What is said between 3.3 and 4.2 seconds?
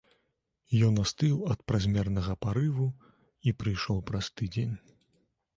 і прыйшоў